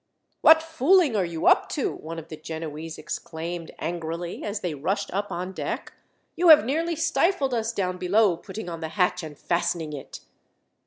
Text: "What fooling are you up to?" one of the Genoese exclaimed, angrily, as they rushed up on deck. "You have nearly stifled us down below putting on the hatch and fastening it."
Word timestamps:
"What 0.41 0.63
fooling 0.63 1.15
are 1.15 1.23
you 1.23 1.45
up 1.45 1.69
to?" 1.77 1.93
one 1.93 2.17
of 2.17 2.29
the 2.29 2.35
Genoese 2.35 2.97
exclaimed, 2.97 3.69
angrily, 3.77 4.43
as 4.43 4.61
they 4.61 4.73
rushed 4.73 5.13
up 5.13 5.31
on 5.31 5.51
deck. 5.51 5.93
"You 6.35 6.49
have 6.49 6.65
nearly 6.65 6.95
stifled 6.95 7.53
us 7.53 7.71
down 7.71 7.99
below 7.99 8.35
putting 8.35 8.67
on 8.67 8.79
the 8.79 8.89
hatch 8.97 9.21
and 9.21 9.37
fastening 9.37 9.93
it." 9.93 10.21